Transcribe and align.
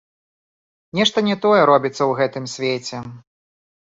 Нешта 0.99 1.17
не 1.27 1.35
тое 1.43 1.59
робіцца 1.71 1.97
ў 2.05 2.11
гэтым 2.21 2.47
свеце. 2.55 3.03